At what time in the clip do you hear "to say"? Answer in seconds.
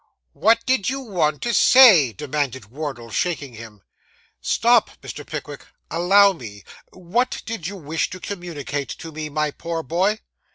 1.43-2.11